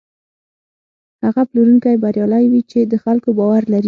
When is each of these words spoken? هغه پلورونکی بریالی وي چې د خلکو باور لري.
هغه 1.23 1.41
پلورونکی 1.49 1.95
بریالی 2.03 2.45
وي 2.51 2.61
چې 2.71 2.79
د 2.91 2.93
خلکو 3.03 3.29
باور 3.39 3.63
لري. 3.73 3.79